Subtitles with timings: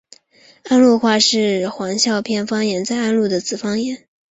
[0.63, 4.07] 安陆话是黄孝片方言在安陆的子方言。